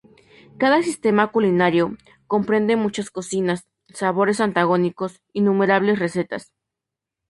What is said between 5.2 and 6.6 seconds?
innumerables recetas.